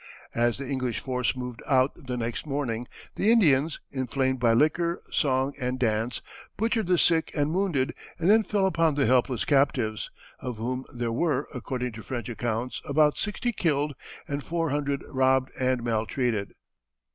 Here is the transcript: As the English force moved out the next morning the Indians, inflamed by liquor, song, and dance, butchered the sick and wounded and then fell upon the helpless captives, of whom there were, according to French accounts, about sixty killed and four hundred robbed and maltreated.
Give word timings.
As 0.33 0.57
the 0.57 0.67
English 0.67 0.99
force 0.99 1.35
moved 1.37 1.61
out 1.67 1.91
the 1.95 2.17
next 2.17 2.47
morning 2.47 2.87
the 3.13 3.31
Indians, 3.31 3.79
inflamed 3.91 4.39
by 4.39 4.51
liquor, 4.53 5.03
song, 5.11 5.53
and 5.61 5.77
dance, 5.77 6.23
butchered 6.57 6.87
the 6.87 6.97
sick 6.97 7.29
and 7.35 7.53
wounded 7.53 7.93
and 8.17 8.27
then 8.27 8.41
fell 8.41 8.65
upon 8.65 8.95
the 8.95 9.05
helpless 9.05 9.45
captives, 9.45 10.09
of 10.39 10.57
whom 10.57 10.85
there 10.91 11.11
were, 11.13 11.47
according 11.53 11.91
to 11.91 12.01
French 12.01 12.29
accounts, 12.29 12.81
about 12.83 13.19
sixty 13.19 13.51
killed 13.51 13.93
and 14.27 14.43
four 14.43 14.71
hundred 14.71 15.03
robbed 15.07 15.51
and 15.59 15.83
maltreated. 15.83 16.55